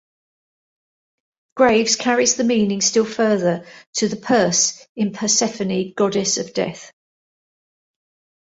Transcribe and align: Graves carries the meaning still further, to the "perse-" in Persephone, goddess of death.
Graves 1.55 1.95
carries 1.95 2.35
the 2.35 2.43
meaning 2.43 2.81
still 2.81 3.05
further, 3.05 3.67
to 3.97 4.07
the 4.07 4.15
"perse-" 4.15 4.87
in 4.95 5.13
Persephone, 5.13 5.93
goddess 5.95 6.39
of 6.39 6.55
death. 6.55 6.91